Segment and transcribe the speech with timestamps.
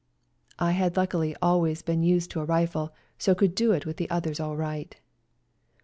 [0.57, 4.09] I had luckily always been used to a rifle, so could do it with the
[4.09, 4.99] others all right.